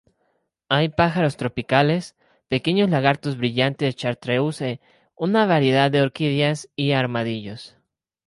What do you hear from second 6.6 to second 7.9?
y armadillos.